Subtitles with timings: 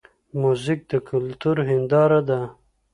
[0.41, 2.41] موزیک د کلتور هنداره ده.